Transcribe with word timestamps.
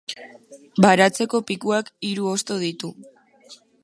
Baratzeko 0.85 1.41
pikuak 1.51 1.91
hiru 2.09 2.31
hosto 2.31 2.57
ditu. 2.65 2.91